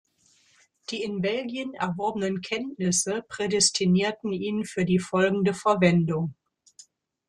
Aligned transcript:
Die 0.89 1.03
in 1.03 1.21
Belgien 1.21 1.75
erworbenen 1.75 2.41
Kenntnisse 2.41 3.21
prädestinierten 3.29 4.33
ihn 4.33 4.65
für 4.65 4.83
die 4.83 4.97
folgende 4.97 5.53
Verwendung. 5.53 6.33